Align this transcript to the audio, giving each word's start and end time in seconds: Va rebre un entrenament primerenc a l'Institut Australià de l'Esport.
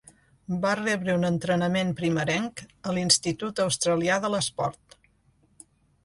Va 0.61 0.69
rebre 0.77 1.17
un 1.17 1.25
entrenament 1.27 1.91
primerenc 1.99 2.63
a 2.91 2.95
l'Institut 2.97 3.61
Australià 3.65 4.17
de 4.25 4.33
l'Esport. 4.37 4.97